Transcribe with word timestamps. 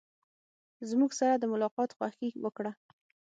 زموږ 0.89 1.11
سره 1.19 1.33
د 1.37 1.43
ملاقات 1.53 1.89
خوښي 1.97 2.29
وکړه. 2.43 2.71